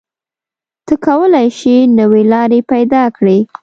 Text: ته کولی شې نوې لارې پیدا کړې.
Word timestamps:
ته 0.85 0.93
کولی 1.05 1.47
شې 1.59 1.75
نوې 1.99 2.23
لارې 2.31 2.59
پیدا 2.71 3.03
کړې. 3.17 3.39